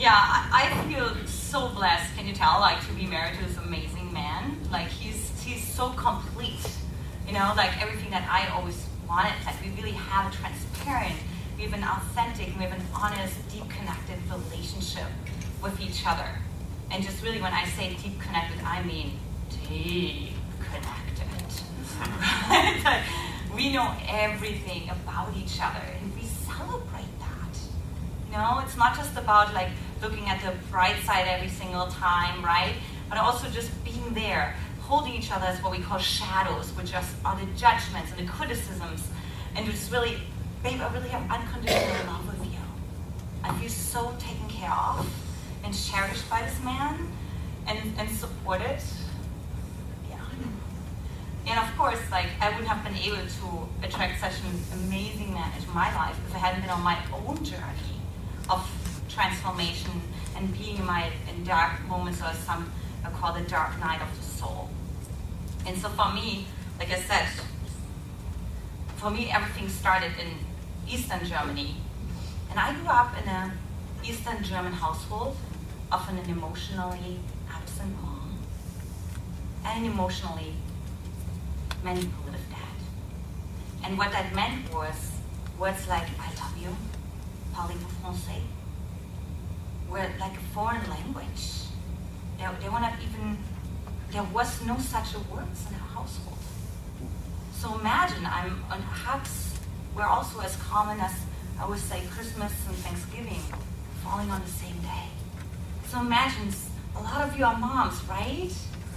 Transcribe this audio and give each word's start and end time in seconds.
Yeah, 0.00 0.16
I, 0.16 0.82
feel 0.88 1.14
so 1.26 1.68
blessed. 1.68 2.16
Can 2.16 2.26
you 2.26 2.32
tell? 2.32 2.58
Like 2.58 2.80
to 2.86 2.92
be 2.94 3.04
married 3.04 3.38
to 3.38 3.44
this 3.44 3.58
amazing 3.58 4.10
man. 4.14 4.56
Like 4.72 4.88
he's 4.88 5.30
he's 5.44 5.62
so 5.62 5.90
complete. 5.90 6.66
You 7.26 7.34
know, 7.34 7.52
like 7.54 7.78
everything 7.82 8.10
that 8.10 8.26
I 8.26 8.48
always 8.56 8.86
wanted. 9.06 9.34
Like 9.44 9.56
we 9.62 9.70
really 9.76 9.92
have 9.92 10.32
a 10.32 10.34
transparent, 10.34 11.16
we 11.58 11.64
have 11.64 11.74
an 11.74 11.84
authentic, 11.84 12.46
we 12.56 12.64
have 12.64 12.72
an 12.72 12.82
honest, 12.96 13.36
deep 13.52 13.68
connected 13.68 14.16
relationship 14.30 15.04
with 15.62 15.78
each 15.78 16.06
other. 16.06 16.30
And 16.90 17.04
just 17.04 17.22
really, 17.22 17.42
when 17.42 17.52
I 17.52 17.66
say 17.66 17.94
deep 18.02 18.18
connected, 18.18 18.58
I 18.64 18.82
mean 18.82 19.18
deep 19.68 20.32
connected. 20.60 20.96
We 23.54 23.72
know 23.72 23.94
everything 24.08 24.88
about 24.88 25.36
each 25.36 25.58
other, 25.60 25.82
and 26.00 26.14
we 26.14 26.22
celebrate 26.22 27.12
that. 27.18 27.58
You 28.30 28.36
know, 28.38 28.62
it's 28.64 28.76
not 28.76 28.96
just 28.96 29.16
about 29.18 29.52
like 29.52 29.68
looking 30.02 30.28
at 30.28 30.40
the 30.42 30.52
bright 30.70 30.96
side 31.04 31.26
every 31.28 31.48
single 31.48 31.86
time, 31.86 32.44
right? 32.44 32.74
But 33.08 33.18
also 33.18 33.48
just 33.48 33.70
being 33.84 34.14
there, 34.14 34.54
holding 34.80 35.12
each 35.14 35.30
other 35.30 35.46
as 35.46 35.62
what 35.62 35.72
we 35.72 35.78
call 35.78 35.98
shadows, 35.98 36.70
which 36.72 36.94
are 36.94 37.36
the 37.36 37.46
judgments 37.56 38.12
and 38.16 38.26
the 38.26 38.30
criticisms, 38.30 39.08
and 39.56 39.66
just 39.66 39.90
really, 39.92 40.16
babe, 40.62 40.80
I 40.80 40.92
really 40.92 41.08
have 41.08 41.30
unconditional 41.30 42.06
love 42.06 42.26
with 42.26 42.52
you. 42.52 42.58
I 43.42 43.52
feel 43.58 43.68
so 43.68 44.14
taken 44.18 44.48
care 44.48 44.72
of 44.72 45.08
and 45.64 45.74
cherished 45.74 46.28
by 46.30 46.42
this 46.42 46.62
man 46.64 47.08
and, 47.66 47.78
and 47.98 48.08
supported. 48.10 48.80
Yeah. 50.08 50.18
And 51.46 51.58
of 51.58 51.76
course, 51.76 52.00
like 52.10 52.26
I 52.40 52.50
wouldn't 52.50 52.68
have 52.68 52.84
been 52.84 52.96
able 52.96 53.26
to 53.26 53.86
attract 53.86 54.20
such 54.20 54.34
an 54.44 54.80
amazing 54.84 55.34
man 55.34 55.52
into 55.56 55.68
my 55.70 55.94
life 55.94 56.16
if 56.28 56.34
I 56.34 56.38
hadn't 56.38 56.62
been 56.62 56.70
on 56.70 56.82
my 56.82 56.98
own 57.12 57.44
journey 57.44 58.00
of 58.48 58.68
transformation 59.12 59.90
and 60.36 60.56
being 60.56 60.76
in 60.78 60.86
my 60.86 61.10
in 61.28 61.44
dark 61.44 61.72
moments 61.88 62.20
or 62.20 62.32
some 62.46 62.70
I 63.04 63.10
call 63.10 63.32
the 63.32 63.42
dark 63.42 63.78
night 63.80 64.00
of 64.02 64.10
the 64.16 64.24
soul. 64.24 64.68
And 65.66 65.76
so 65.76 65.88
for 65.88 66.12
me, 66.12 66.46
like 66.78 66.90
I 66.90 67.00
said, 67.00 67.26
for 68.96 69.10
me 69.10 69.30
everything 69.30 69.68
started 69.68 70.12
in 70.20 70.30
Eastern 70.88 71.24
Germany. 71.24 71.76
And 72.50 72.58
I 72.58 72.74
grew 72.74 72.88
up 72.88 73.12
in 73.22 73.28
an 73.28 73.52
Eastern 74.04 74.42
German 74.42 74.72
household, 74.72 75.36
often 75.92 76.18
an 76.18 76.28
emotionally 76.28 77.20
absent 77.50 77.92
mom, 78.02 78.38
and 79.64 79.84
an 79.84 79.92
emotionally 79.92 80.54
manipulative 81.84 82.48
dad. 82.50 82.76
And 83.84 83.96
what 83.96 84.12
that 84.12 84.34
meant 84.34 84.72
was 84.74 85.12
words 85.58 85.86
like, 85.88 86.08
I 86.18 86.28
love 86.40 86.56
you, 86.60 86.76
parlez-vous 87.54 87.90
français, 88.02 88.42
were 89.90 90.08
like 90.18 90.32
a 90.34 90.44
foreign 90.54 90.88
language. 90.88 91.66
There, 92.38 92.50
there 92.60 92.70
were 92.70 92.80
not 92.80 92.94
even, 93.02 93.36
there 94.12 94.22
was 94.22 94.64
no 94.64 94.78
such 94.78 95.14
a 95.14 95.18
words 95.34 95.66
in 95.68 95.74
our 95.74 95.88
household. 95.98 96.38
So 97.52 97.78
imagine 97.78 98.24
I'm 98.24 98.64
on 98.70 98.80
hugs 98.80 99.58
were 99.94 100.04
also 100.04 100.40
as 100.40 100.56
common 100.56 101.00
as 101.00 101.12
I 101.60 101.68
would 101.68 101.78
say 101.78 102.00
Christmas 102.10 102.52
and 102.68 102.76
Thanksgiving 102.76 103.42
falling 104.02 104.30
on 104.30 104.40
the 104.40 104.50
same 104.50 104.78
day. 104.78 105.06
So 105.88 106.00
imagine 106.00 106.48
a 106.96 107.02
lot 107.02 107.28
of 107.28 107.36
you 107.36 107.44
are 107.44 107.58
moms, 107.58 108.02
right? 108.04 108.50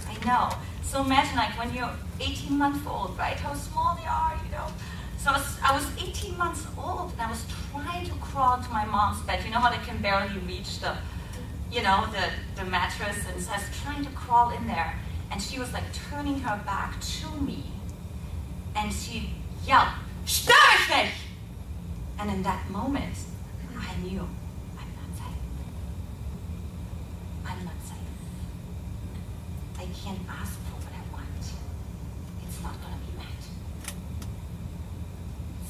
I 0.08 0.24
know. 0.24 0.56
So 0.82 1.02
imagine 1.02 1.36
like 1.36 1.58
when 1.58 1.74
you're 1.74 1.90
18 2.20 2.56
months 2.56 2.86
old, 2.86 3.18
right? 3.18 3.36
How 3.36 3.54
small 3.54 3.96
they 3.96 4.06
are, 4.06 4.38
you 4.44 4.50
know. 4.52 4.66
So 5.24 5.30
I 5.30 5.38
was, 5.38 5.58
I 5.64 5.74
was 5.74 5.86
18 5.96 6.36
months 6.36 6.66
old 6.76 7.12
and 7.12 7.22
I 7.22 7.30
was 7.30 7.46
trying 7.72 8.04
to 8.04 8.12
crawl 8.16 8.58
to 8.58 8.70
my 8.70 8.84
mom's 8.84 9.22
bed. 9.22 9.42
You 9.42 9.52
know 9.52 9.58
how 9.58 9.70
they 9.70 9.82
can 9.82 9.96
barely 10.02 10.36
reach 10.40 10.80
the, 10.80 10.94
you 11.72 11.82
know, 11.82 12.04
the, 12.12 12.28
the 12.62 12.68
mattress. 12.68 13.24
And 13.32 13.40
so 13.40 13.52
I 13.52 13.56
was 13.56 13.64
trying 13.82 14.04
to 14.04 14.10
crawl 14.10 14.50
in 14.50 14.66
there. 14.66 15.00
And 15.30 15.40
she 15.40 15.58
was 15.58 15.72
like 15.72 15.84
turning 16.10 16.40
her 16.40 16.60
back 16.66 17.00
to 17.00 17.30
me. 17.40 17.64
And 18.76 18.92
she 18.92 19.30
yelled, 19.66 19.88
Stör 20.26 20.88
mich! 20.90 21.14
And 22.18 22.30
in 22.30 22.42
that 22.42 22.68
moment, 22.68 23.16
I 23.78 23.96
knew 24.02 24.28
I'm 24.76 24.90
not 25.00 25.10
safe. 25.16 25.40
I'm 27.46 27.64
not 27.64 27.80
safe. 27.82 28.20
I 29.78 29.86
can't 29.86 30.20
ask 30.28 30.52
for 30.52 30.76
what 30.84 30.92
I 30.92 31.02
want. 31.14 31.44
It's 32.46 32.62
not 32.62 32.74
going 32.82 32.92
to 32.92 33.10
be 33.10 33.16
met. 33.16 33.24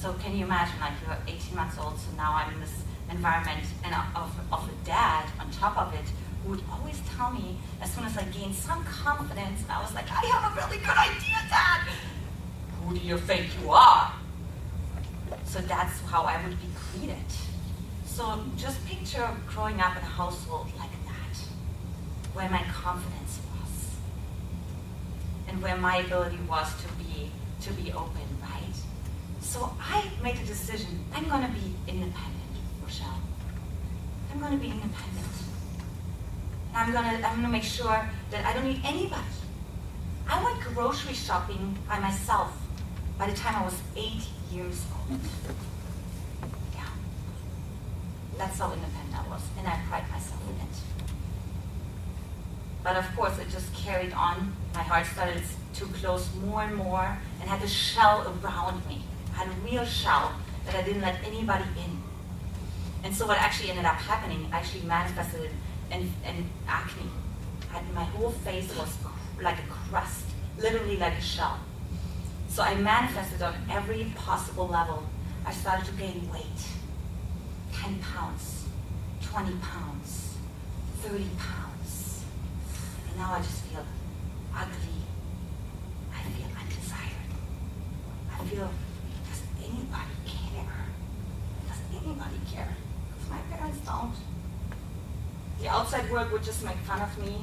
So 0.04 0.12
can 0.22 0.36
you 0.36 0.44
imagine, 0.44 0.78
like 0.80 0.92
you're 1.00 1.16
18 1.26 1.56
months 1.56 1.78
old, 1.78 1.98
so 1.98 2.14
now 2.14 2.34
I'm 2.34 2.52
in 2.52 2.60
this 2.60 2.82
environment 3.10 3.64
and 3.84 3.94
of, 4.14 4.30
of 4.52 4.68
a 4.68 4.86
dad 4.86 5.24
on 5.40 5.50
top 5.50 5.78
of 5.78 5.94
it 5.94 6.04
who 6.42 6.50
would 6.50 6.62
always 6.70 7.00
tell 7.16 7.30
me 7.30 7.56
as 7.80 7.90
soon 7.90 8.04
as 8.04 8.14
I 8.18 8.24
gained 8.24 8.54
some 8.54 8.84
confidence, 8.84 9.62
I 9.66 9.80
was 9.80 9.94
like, 9.94 10.04
I 10.10 10.26
have 10.26 10.52
a 10.52 10.56
really 10.60 10.76
good 10.76 10.98
idea, 10.98 11.38
Dad. 11.48 11.88
Who 12.82 12.94
do 12.94 13.00
you 13.00 13.16
think 13.16 13.46
you 13.62 13.70
are? 13.70 14.12
So 15.46 15.60
that's 15.60 16.02
how 16.02 16.24
I 16.24 16.36
would 16.46 16.60
be 16.60 16.68
greeted. 16.92 17.30
So 18.04 18.44
just 18.58 18.86
picture 18.86 19.26
growing 19.48 19.80
up 19.80 19.96
in 19.96 20.02
a 20.02 20.14
household 20.20 20.66
like 20.78 20.92
that, 21.06 21.38
where 22.34 22.50
my 22.50 22.62
confidence 22.64 23.40
was, 23.56 23.88
and 25.48 25.62
where 25.62 25.78
my 25.78 25.96
ability 25.96 26.40
was 26.46 26.68
to 26.82 26.88
be 27.02 27.30
to 27.62 27.72
be 27.72 27.90
open, 27.90 28.28
right? 28.42 28.63
So 29.54 29.70
I 29.80 30.10
made 30.20 30.34
a 30.34 30.44
decision. 30.44 30.98
I'm 31.14 31.28
going 31.28 31.42
to 31.42 31.52
be 31.52 31.72
independent, 31.86 32.54
Rochelle. 32.82 33.20
I'm 34.32 34.40
going 34.40 34.50
to 34.50 34.58
be 34.58 34.66
independent. 34.66 35.32
And 36.74 36.76
I'm 36.76 36.92
going 36.92 37.04
to 37.04 37.24
I'm 37.24 37.34
going 37.34 37.46
to 37.46 37.52
make 37.52 37.62
sure 37.62 38.10
that 38.32 38.44
I 38.44 38.52
don't 38.52 38.64
need 38.64 38.80
anybody. 38.84 39.22
I 40.28 40.42
went 40.42 40.58
grocery 40.74 41.14
shopping 41.14 41.78
by 41.88 42.00
myself 42.00 42.50
by 43.16 43.30
the 43.30 43.36
time 43.36 43.54
I 43.54 43.64
was 43.64 43.76
eight 43.96 44.26
years 44.50 44.82
old. 44.92 45.20
Yeah. 46.74 46.88
That's 48.36 48.58
how 48.58 48.72
independent 48.72 49.14
I 49.14 49.28
was, 49.28 49.42
and 49.56 49.68
I 49.68 49.78
pride 49.88 50.10
myself 50.10 50.42
in 50.48 50.56
it. 50.66 50.76
But 52.82 52.96
of 52.96 53.06
course, 53.14 53.38
it 53.38 53.50
just 53.50 53.72
carried 53.72 54.14
on. 54.14 54.52
My 54.74 54.82
heart 54.82 55.06
started 55.06 55.44
to 55.74 55.84
close 56.00 56.28
more 56.44 56.64
and 56.64 56.74
more 56.74 57.16
and 57.40 57.48
had 57.48 57.62
a 57.62 57.68
shell 57.68 58.34
around 58.42 58.84
me. 58.88 59.04
Had 59.34 59.48
a 59.48 59.70
real 59.70 59.84
shell 59.84 60.32
that 60.66 60.74
I 60.74 60.82
didn't 60.82 61.02
let 61.02 61.22
anybody 61.24 61.64
in. 61.76 62.02
And 63.04 63.14
so 63.14 63.26
what 63.26 63.38
actually 63.38 63.70
ended 63.70 63.84
up 63.84 63.96
happening 63.96 64.48
actually 64.52 64.82
manifested 64.82 65.50
in, 65.90 66.12
in 66.26 66.48
acne. 66.66 67.10
And 67.74 67.94
my 67.94 68.04
whole 68.04 68.30
face 68.30 68.74
was 68.76 68.96
like 69.40 69.58
a 69.58 69.66
crust, 69.68 70.26
literally 70.58 70.96
like 70.96 71.14
a 71.14 71.20
shell. 71.20 71.58
So 72.48 72.62
I 72.62 72.76
manifested 72.76 73.42
on 73.42 73.54
every 73.70 74.12
possible 74.16 74.68
level. 74.68 75.02
I 75.44 75.52
started 75.52 75.86
to 75.86 75.92
gain 75.92 76.30
weight. 76.32 76.44
10 77.72 77.98
pounds, 77.98 78.66
20 79.22 79.52
pounds, 79.56 80.36
30 81.02 81.24
pounds. 81.36 82.24
And 83.08 83.18
now 83.18 83.34
I 83.34 83.38
just 83.38 83.60
feel 83.64 83.84
ugly. 84.54 85.02
I 86.14 86.22
feel 86.30 86.46
undesired. 86.58 87.30
I 88.32 88.44
feel, 88.44 88.70
does 89.28 89.42
anybody 89.58 90.14
care? 90.24 90.86
Does 91.68 92.02
anybody 92.02 92.40
care? 92.50 92.76
Because 93.12 93.30
my 93.30 93.56
parents 93.56 93.78
don't. 93.84 94.14
The 95.60 95.68
outside 95.94 96.10
world 96.10 96.32
would 96.32 96.42
just 96.42 96.64
make 96.64 96.76
fun 96.78 97.00
of 97.00 97.18
me. 97.24 97.36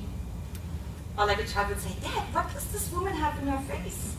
Or 1.17 1.25
like 1.25 1.39
a 1.39 1.47
child 1.47 1.69
would 1.69 1.79
say, 1.79 1.91
Dad, 2.01 2.33
what 2.33 2.53
does 2.53 2.71
this 2.71 2.91
woman 2.91 3.13
have 3.13 3.41
in 3.41 3.47
her 3.47 3.59
face? 3.61 4.15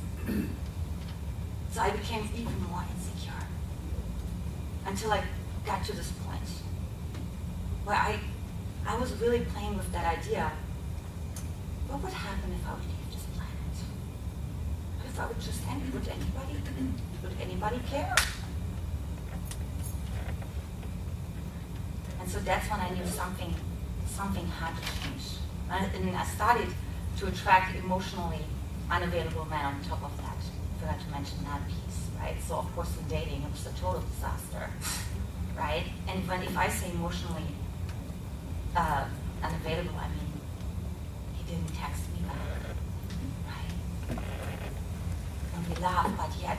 So 1.72 1.80
I 1.80 1.90
became 1.90 2.28
even 2.34 2.62
more 2.68 2.84
insecure 2.94 3.46
until 4.86 5.12
I 5.12 5.22
got 5.64 5.84
to 5.84 5.96
this 5.96 6.12
point 6.24 6.48
where 7.84 7.96
I, 7.96 8.18
I 8.86 8.98
was 8.98 9.12
really 9.20 9.40
playing 9.40 9.76
with 9.76 9.90
that 9.92 10.18
idea. 10.18 10.52
What 11.88 12.02
would 12.02 12.12
happen 12.12 12.52
if 12.52 12.66
I 12.66 12.74
would 12.74 12.84
leave 12.84 13.12
this 13.12 13.24
planet? 13.34 13.76
What 14.98 15.06
if 15.06 15.20
I 15.20 15.26
would 15.26 15.40
just 15.40 15.66
end? 15.68 15.92
Would 15.92 16.08
anybody, 16.08 16.62
would 17.22 17.32
anybody 17.40 17.80
care? 17.88 18.14
And 22.20 22.30
so 22.30 22.38
that's 22.40 22.70
when 22.70 22.80
I 22.80 22.90
knew 22.90 23.06
something, 23.06 23.54
something 24.06 24.46
had 24.46 24.74
to 24.76 24.82
change. 25.02 25.38
And 25.70 26.16
I 26.16 26.24
started 26.24 26.68
to 27.18 27.26
attract 27.26 27.76
emotionally 27.76 28.44
unavailable 28.90 29.46
men 29.46 29.64
on 29.64 29.82
top 29.84 30.02
of 30.04 30.16
that 30.18 30.32
forgot 30.82 31.00
to 31.00 31.10
mention 31.10 31.38
that 31.44 31.62
piece, 31.68 32.10
right? 32.18 32.36
So 32.42 32.56
of 32.56 32.74
course 32.74 32.90
in 32.98 33.06
dating 33.06 33.42
it 33.42 33.50
was 33.52 33.66
a 33.66 33.72
total 33.80 34.02
disaster, 34.14 34.68
right? 35.56 35.84
And 36.08 36.26
when 36.26 36.42
if 36.42 36.56
I 36.56 36.68
say 36.68 36.90
emotionally 36.90 37.46
uh, 38.74 39.04
unavailable, 39.42 39.96
I 39.96 40.08
mean 40.08 40.32
he 41.36 41.44
didn't 41.44 41.72
text 41.74 42.02
me 42.12 42.26
back, 42.26 42.42
right? 43.46 44.18
And 45.54 45.68
we 45.68 45.74
laughed, 45.82 46.16
but 46.16 46.30
yet 46.40 46.58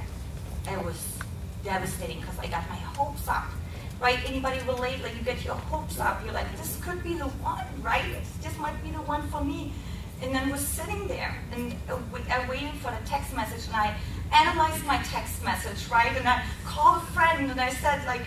it 0.72 0.86
was 0.86 1.18
devastating 1.64 2.22
because 2.22 2.40
I 2.40 2.48
got 2.48 2.70
my 2.70 2.78
hopes 2.96 3.28
up 3.28 3.52
right? 4.00 4.20
Anybody 4.28 4.60
relate? 4.68 5.02
Like 5.04 5.16
you 5.18 5.24
get 5.24 5.44
your 5.44 5.56
hopes 5.56 6.00
up. 6.00 6.24
You're 6.24 6.34
like, 6.34 6.52
this 6.58 6.80
could 6.84 7.04
be 7.04 7.16
the 7.16 7.30
one, 7.44 7.66
right? 7.82 8.04
This 8.42 8.58
might 8.58 8.82
be 8.84 8.92
the 8.92 9.02
one 9.02 9.28
for 9.30 9.44
me. 9.44 9.74
And 10.22 10.34
then 10.34 10.50
we're 10.50 10.58
sitting 10.58 11.08
there 11.08 11.36
and 11.52 11.76
uh, 11.90 11.98
I'm 12.32 12.48
waiting 12.48 12.72
for 12.74 12.92
the 12.92 13.06
text 13.06 13.36
message, 13.36 13.68
and 13.68 13.76
I 13.76 13.96
analyzed 14.34 14.86
my 14.86 14.98
text 15.04 15.44
message, 15.44 15.90
right? 15.90 16.16
And 16.16 16.28
I 16.28 16.44
called 16.66 17.04
a 17.04 17.06
friend 17.08 17.52
and 17.52 17.60
I 17.60 17.70
said, 17.70 18.06
like, 18.06 18.22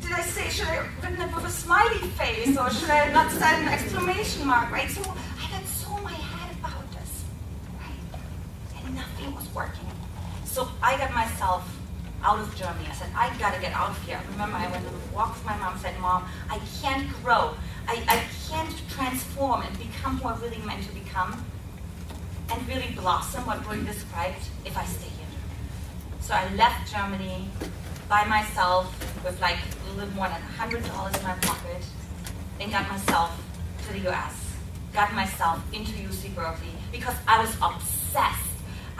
did 0.00 0.12
I 0.12 0.22
say, 0.22 0.48
should 0.48 0.66
I 0.66 0.82
have 0.82 1.02
written 1.02 1.20
it 1.20 1.34
with 1.34 1.44
a 1.44 1.50
smiley 1.50 1.98
face 2.18 2.56
or 2.58 2.68
should 2.70 2.90
I 2.90 2.96
have 3.06 3.12
not 3.14 3.30
said 3.30 3.62
an 3.62 3.68
exclamation 3.68 4.46
mark, 4.46 4.70
right? 4.70 4.90
So 4.90 5.00
I 5.00 5.50
got 5.50 5.64
so 5.66 5.96
in 5.96 6.02
my 6.02 6.12
head 6.12 6.56
about 6.58 6.90
this, 6.92 7.24
right? 7.78 8.84
And 8.84 8.94
nothing 8.96 9.34
was 9.34 9.46
working. 9.54 9.86
So 10.44 10.68
I 10.82 10.98
got 10.98 11.12
myself 11.14 11.64
out 12.22 12.38
of 12.38 12.54
Germany. 12.56 12.86
I 12.88 12.94
said, 12.94 13.10
I 13.16 13.36
gotta 13.38 13.60
get 13.60 13.72
out 13.72 13.90
of 13.90 14.02
here. 14.04 14.20
Remember, 14.32 14.56
I 14.56 14.70
went 14.70 14.86
and 14.86 15.12
walked 15.12 15.36
with 15.38 15.46
my 15.46 15.56
mom, 15.58 15.78
said, 15.78 15.98
Mom, 16.00 16.24
I 16.48 16.60
can't 16.80 17.08
grow. 17.22 17.54
I, 17.88 18.02
I 18.08 18.22
can't 18.48 18.74
transform 18.90 19.62
and 19.62 19.76
become 19.78 20.18
who 20.18 20.28
I'm 20.28 20.40
really 20.40 20.58
meant 20.58 20.84
to 20.86 20.94
become 20.94 21.44
and 22.50 22.68
really 22.68 22.92
blossom 22.94 23.46
what 23.46 23.64
Brie 23.64 23.82
described 23.84 24.44
if 24.64 24.76
I 24.76 24.84
stay 24.84 25.08
here. 25.08 25.26
So 26.20 26.34
I 26.34 26.52
left 26.54 26.92
Germany 26.92 27.48
by 28.08 28.24
myself 28.26 28.86
with 29.24 29.40
like 29.40 29.56
a 29.88 29.92
little 29.94 30.14
more 30.14 30.28
than 30.28 30.40
$100 30.58 30.76
in 30.76 31.22
my 31.22 31.34
pocket 31.34 31.84
and 32.60 32.70
got 32.70 32.88
myself 32.88 33.42
to 33.86 33.92
the 33.92 34.08
US. 34.10 34.34
Got 34.92 35.14
myself 35.14 35.62
into 35.72 35.92
UC 35.92 36.34
Berkeley 36.34 36.68
because 36.92 37.14
I 37.26 37.40
was 37.40 37.56
obsessed. 37.62 38.51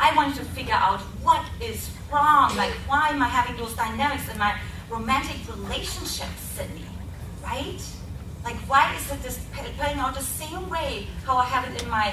I 0.02 0.12
wanted 0.16 0.34
to 0.38 0.44
figure 0.46 0.74
out 0.74 0.98
what 1.22 1.44
is 1.62 1.88
wrong, 2.12 2.56
like 2.56 2.72
why 2.90 3.10
am 3.10 3.22
I 3.22 3.28
having 3.28 3.56
those 3.56 3.72
dynamics 3.74 4.28
in 4.28 4.36
my 4.36 4.58
romantic 4.90 5.36
relationships, 5.48 6.40
Sydney, 6.56 6.90
right? 7.44 7.80
Like 8.42 8.56
why 8.66 8.92
is 8.96 9.12
it 9.12 9.22
this 9.22 9.38
playing 9.78 9.98
out 9.98 10.16
the 10.16 10.20
same 10.20 10.68
way 10.68 11.06
how 11.24 11.36
I 11.36 11.44
have 11.44 11.70
it 11.70 11.80
in 11.80 11.88
my 11.88 12.12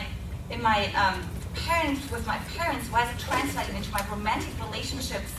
in 0.51 0.61
my 0.61 0.93
um, 0.93 1.19
parents 1.55 2.09
with 2.11 2.27
my 2.27 2.37
parents? 2.55 2.85
Why 2.91 3.05
is 3.05 3.09
it 3.09 3.19
translating 3.25 3.75
into 3.75 3.91
my 3.91 4.05
romantic 4.11 4.53
relationships 4.63 5.33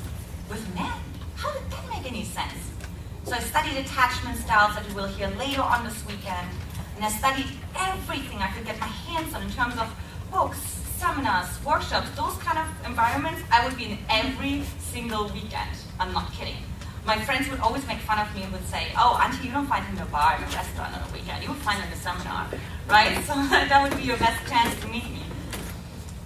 with 0.51 0.63
men? 0.75 0.99
How 1.37 1.53
did 1.53 1.71
that 1.71 1.89
make 1.89 2.05
any 2.11 2.25
sense? 2.25 2.59
So 3.27 3.35
I 3.35 3.39
studied 3.39 3.77
attachment 3.77 4.39
styles 4.39 4.75
that 4.75 4.89
you 4.89 4.97
will 4.97 5.07
hear 5.07 5.29
later 5.39 5.63
on 5.63 5.85
this 5.85 6.05
weekend, 6.05 6.49
and 6.97 7.05
I 7.05 7.11
studied 7.11 7.47
everything 7.79 8.39
I 8.39 8.51
could 8.51 8.67
get 8.67 8.81
my 8.81 8.89
hands 9.07 9.35
on 9.35 9.43
in 9.43 9.53
terms 9.53 9.79
of 9.79 9.89
books, 10.33 10.80
seminars, 11.01 11.49
workshops, 11.65 12.11
those 12.15 12.37
kind 12.45 12.59
of 12.59 12.67
environments. 12.87 13.41
I 13.51 13.65
would 13.65 13.75
be 13.75 13.85
in 13.93 13.99
every 14.11 14.65
single 14.79 15.25
weekend. 15.33 15.73
I'm 15.99 16.13
not 16.13 16.31
kidding. 16.35 16.61
My 17.07 17.19
friends 17.19 17.49
would 17.49 17.61
always 17.61 17.87
make 17.87 18.01
fun 18.01 18.19
of 18.19 18.29
me 18.37 18.43
and 18.43 18.53
would 18.53 18.69
say, 18.69 18.93
"Oh, 19.03 19.19
Auntie, 19.23 19.47
you 19.47 19.53
don't 19.57 19.67
find 19.67 19.83
him 19.87 19.97
in 19.97 20.03
a 20.03 20.11
bar 20.17 20.37
in 20.37 20.43
a 20.45 20.51
restaurant 20.61 20.93
on 20.97 21.01
a 21.09 21.11
weekend. 21.17 21.43
You 21.43 21.49
would 21.53 21.65
find 21.69 21.79
him 21.81 21.89
in 21.89 21.95
a 21.99 22.03
seminar, 22.07 22.43
right? 22.87 23.17
So 23.29 23.33
that 23.71 23.79
would 23.83 23.97
be 24.01 24.05
your 24.11 24.19
best 24.27 24.41
chance 24.53 24.73
to 24.83 24.87
meet 24.89 25.09
me." 25.17 25.25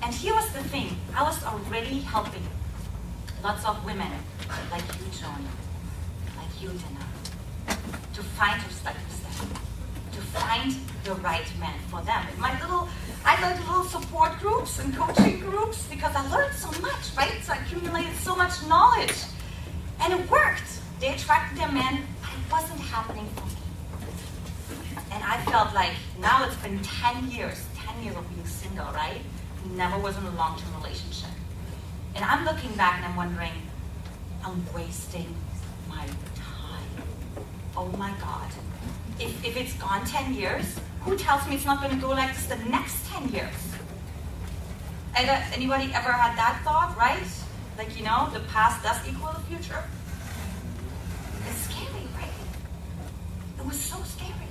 And 0.02 0.12
here 0.12 0.34
was 0.40 0.48
the 0.58 0.64
thing: 0.72 0.88
I 1.18 1.22
was 1.22 1.38
already 1.52 2.00
helping 2.14 2.46
lots 3.44 3.64
of 3.70 3.74
women 3.84 4.12
like 4.74 4.86
you, 4.98 5.06
Joan, 5.18 5.42
like 6.40 6.52
you, 6.60 6.70
Dina, 6.82 7.04
to 8.16 8.22
find 8.38 8.58
a 8.60 8.70
step, 8.80 8.96
to 10.14 10.20
find 10.20 10.74
the 11.04 11.14
right 11.16 11.46
man 11.58 11.78
for 11.88 12.00
them. 12.02 12.26
In 12.32 12.40
my 12.40 12.58
little, 12.60 12.88
I 13.24 13.40
led 13.42 13.58
little 13.60 13.84
support 13.84 14.38
groups 14.38 14.78
and 14.78 14.94
coaching 14.94 15.40
groups 15.40 15.86
because 15.88 16.14
I 16.14 16.26
learned 16.30 16.54
so 16.54 16.70
much, 16.80 17.14
right? 17.16 17.42
So 17.42 17.52
I 17.52 17.56
accumulated 17.56 18.14
so 18.16 18.36
much 18.36 18.52
knowledge. 18.68 19.14
And 20.00 20.12
it 20.12 20.30
worked. 20.30 20.80
They 21.00 21.08
attracted 21.14 21.58
their 21.58 21.72
men, 21.72 22.02
but 22.20 22.30
it 22.30 22.52
wasn't 22.52 22.80
happening 22.80 23.26
for 23.34 23.46
me. 23.46 23.52
And 25.12 25.22
I 25.24 25.38
felt 25.50 25.74
like 25.74 25.92
now 26.20 26.44
it's 26.44 26.56
been 26.56 26.80
10 26.82 27.30
years, 27.30 27.64
10 27.76 28.02
years 28.02 28.16
of 28.16 28.28
being 28.34 28.46
single, 28.46 28.86
right? 28.92 29.20
Never 29.72 29.98
was 29.98 30.16
in 30.16 30.24
a 30.24 30.34
long 30.36 30.58
term 30.58 30.74
relationship. 30.82 31.30
And 32.14 32.24
I'm 32.24 32.44
looking 32.44 32.72
back 32.74 32.96
and 32.98 33.06
I'm 33.06 33.16
wondering, 33.16 33.52
I'm 34.44 34.62
wasting 34.74 35.34
my 35.88 36.06
time. 36.06 36.88
Oh 37.76 37.88
my 37.96 38.12
God. 38.20 38.50
If, 39.18 39.44
if 39.44 39.56
it's 39.56 39.74
gone 39.74 40.04
10 40.04 40.34
years, 40.34 40.78
who 41.02 41.16
tells 41.16 41.46
me 41.48 41.54
it's 41.54 41.64
not 41.64 41.80
going 41.80 41.94
to 41.94 42.00
go 42.00 42.10
like 42.10 42.34
this 42.34 42.46
the 42.46 42.56
next 42.68 43.06
10 43.06 43.28
years? 43.28 43.54
Uh, 45.16 45.42
anybody 45.52 45.92
ever 45.94 46.12
had 46.12 46.36
that 46.36 46.60
thought, 46.64 46.96
right? 46.98 47.22
Like, 47.78 47.96
you 47.96 48.04
know, 48.04 48.28
the 48.32 48.40
past 48.40 48.82
does 48.82 48.96
equal 49.08 49.32
the 49.32 49.40
future? 49.40 49.82
It's 51.48 51.58
scary, 51.68 52.06
right? 52.16 52.28
It 53.58 53.64
was 53.64 53.78
so 53.78 54.02
scary. 54.02 54.48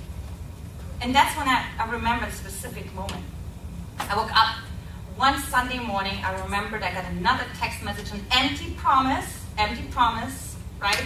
And 1.02 1.14
that's 1.14 1.36
when 1.36 1.48
I, 1.48 1.66
I 1.78 1.90
remember 1.90 2.26
a 2.26 2.32
specific 2.32 2.92
moment. 2.94 3.24
I 3.98 4.16
woke 4.16 4.34
up 4.34 4.56
one 5.16 5.38
Sunday 5.38 5.78
morning, 5.78 6.24
I 6.24 6.40
remembered 6.42 6.82
I 6.82 6.92
got 6.92 7.04
another 7.12 7.44
text 7.58 7.84
message, 7.84 8.10
an 8.12 8.24
empty 8.32 8.74
promise 8.76 9.44
empty 9.58 9.84
promise, 9.90 10.56
right? 10.80 11.02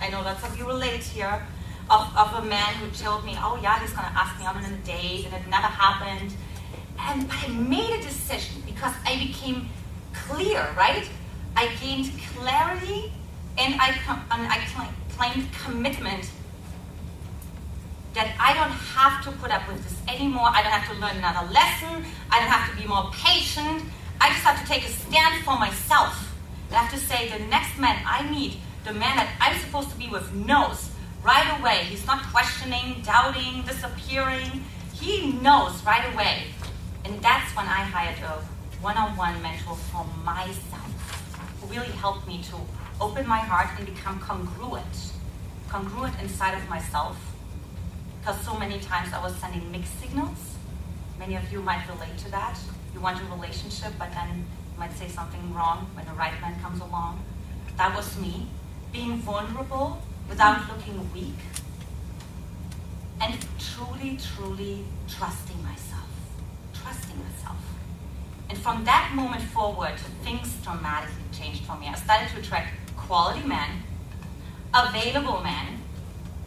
I 0.00 0.08
know 0.10 0.20
lots 0.22 0.44
of 0.44 0.58
you 0.58 0.66
relate 0.66 1.02
here, 1.02 1.46
of, 1.90 2.16
of 2.16 2.44
a 2.44 2.46
man 2.46 2.74
who 2.74 2.90
told 2.90 3.24
me, 3.24 3.34
oh 3.38 3.58
yeah, 3.62 3.80
he's 3.80 3.92
gonna 3.92 4.12
ask 4.14 4.38
me 4.38 4.44
out 4.44 4.56
on 4.56 4.64
a 4.64 4.76
date, 4.78 5.24
and 5.24 5.34
it 5.34 5.48
never 5.48 5.66
happened. 5.66 6.34
And 7.00 7.28
I 7.30 7.48
made 7.48 7.98
a 7.98 8.02
decision 8.02 8.62
because 8.66 8.94
I 9.06 9.16
became 9.18 9.68
clear, 10.12 10.68
right? 10.76 11.08
I 11.56 11.68
gained 11.80 12.10
clarity 12.36 13.12
and 13.56 13.74
I, 13.80 13.88
and 14.30 14.46
I 14.46 14.66
claimed 15.16 15.48
commitment 15.64 16.30
that 18.14 18.34
I 18.38 18.54
don't 18.54 18.70
have 18.70 19.24
to 19.24 19.32
put 19.40 19.50
up 19.50 19.66
with 19.68 19.82
this 19.82 19.96
anymore. 20.08 20.48
I 20.48 20.62
don't 20.62 20.72
have 20.72 20.92
to 20.94 21.00
learn 21.00 21.16
another 21.16 21.52
lesson. 21.52 22.04
I 22.30 22.40
don't 22.40 22.48
have 22.48 22.70
to 22.70 22.82
be 22.82 22.88
more 22.88 23.10
patient. 23.12 23.82
I 24.20 24.30
just 24.30 24.42
have 24.42 24.60
to 24.60 24.66
take 24.66 24.84
a 24.84 24.88
stand 24.88 25.44
for 25.44 25.58
myself. 25.58 26.34
I 26.70 26.74
have 26.74 26.92
to 26.92 26.98
say 26.98 27.28
the 27.28 27.44
next 27.46 27.78
man 27.78 28.02
I 28.06 28.28
meet, 28.28 28.58
the 28.84 28.92
man 28.92 29.16
that 29.16 29.30
I'm 29.40 29.58
supposed 29.58 29.90
to 29.90 29.96
be 29.96 30.08
with, 30.08 30.32
knows 30.34 30.90
right 31.22 31.58
away. 31.58 31.84
He's 31.84 32.06
not 32.06 32.22
questioning, 32.24 33.02
doubting, 33.02 33.62
disappearing. 33.62 34.64
He 34.94 35.32
knows 35.32 35.84
right 35.84 36.12
away. 36.12 36.44
And 37.04 37.20
that's 37.22 37.54
when 37.56 37.66
I 37.66 37.82
hired 37.82 38.18
a 38.18 38.42
one-on-one 38.82 39.42
mentor 39.42 39.76
for 39.76 40.04
myself, 40.24 41.60
who 41.60 41.66
really 41.68 41.92
helped 41.92 42.26
me 42.26 42.42
to 42.44 42.56
open 43.00 43.26
my 43.26 43.38
heart 43.38 43.68
and 43.78 43.86
become 43.86 44.20
congruent, 44.20 45.12
congruent 45.68 46.14
inside 46.20 46.54
of 46.56 46.68
myself. 46.68 47.16
Because 48.20 48.40
so 48.44 48.58
many 48.58 48.78
times 48.80 49.12
I 49.12 49.22
was 49.22 49.34
sending 49.36 49.70
mixed 49.70 49.98
signals. 50.00 50.56
Many 51.18 51.36
of 51.36 51.50
you 51.52 51.60
might 51.60 51.88
relate 51.88 52.16
to 52.18 52.30
that. 52.30 52.58
You 52.94 53.00
want 53.00 53.20
a 53.20 53.24
relationship, 53.24 53.92
but 53.98 54.12
then 54.12 54.44
you 54.72 54.78
might 54.78 54.92
say 54.92 55.08
something 55.08 55.54
wrong 55.54 55.86
when 55.94 56.06
the 56.06 56.12
right 56.12 56.40
man 56.40 56.60
comes 56.60 56.80
along. 56.80 57.24
That 57.76 57.94
was 57.94 58.18
me, 58.18 58.48
being 58.92 59.18
vulnerable 59.18 60.02
without 60.28 60.68
looking 60.68 60.87
and 63.20 63.34
truly, 63.58 64.18
truly 64.34 64.84
trusting 65.08 65.62
myself. 65.62 66.08
Trusting 66.74 67.16
myself. 67.16 67.56
And 68.48 68.58
from 68.58 68.84
that 68.84 69.12
moment 69.14 69.42
forward, 69.42 69.98
things 70.22 70.54
dramatically 70.62 71.14
changed 71.32 71.64
for 71.64 71.76
me. 71.76 71.88
I 71.88 71.94
started 71.94 72.28
to 72.30 72.38
attract 72.40 72.74
quality 72.96 73.46
men, 73.46 73.82
available 74.74 75.40
men, 75.42 75.82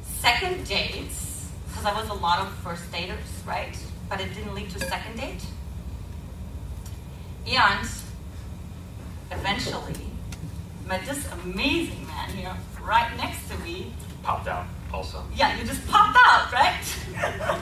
second 0.04 0.66
dates, 0.68 1.50
because 1.68 1.86
I 1.86 1.94
was 1.94 2.10
a 2.10 2.14
lot 2.14 2.40
of 2.40 2.54
first 2.56 2.92
daters, 2.92 3.46
right? 3.46 3.78
But 4.10 4.22
it 4.22 4.34
didn't 4.34 4.54
lead 4.54 4.70
to 4.72 4.80
second 4.80 5.18
date. 5.18 5.46
And 7.48 7.88
eventually 9.32 9.96
met 10.88 11.06
this 11.06 11.28
amazing 11.44 12.06
man 12.08 12.30
here 12.30 12.56
right 12.82 13.16
next 13.18 13.50
to 13.50 13.58
me. 13.60 13.94
Popped 14.24 14.48
out 14.48 14.66
Yeah, 15.36 15.58
you 15.58 15.66
just 15.66 15.88
popped 15.88 16.18
out, 16.28 16.52
right? 16.52 17.58